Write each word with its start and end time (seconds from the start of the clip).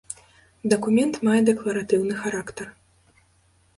Дакумент 0.73 1.13
мае 1.29 1.37
дэкларатыўны 1.49 2.13
характар. 2.25 2.67